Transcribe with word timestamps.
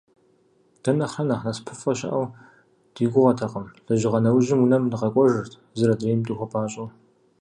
Дэ 0.83 0.91
нэхърэ 0.97 1.23
нэхъ 1.27 1.43
насыпыфӀэ 1.47 1.93
щыӀэу 1.99 2.25
ди 2.93 3.05
гугъэтэкъым: 3.11 3.65
лэжьыгъэ 3.85 4.19
нэужьым 4.25 4.59
унэм 4.63 4.83
дыкъэкӀуэжырт, 4.91 5.53
зыр 5.77 5.89
адрейм 5.93 6.21
дыхуэпӀащӀэу. 6.27 6.89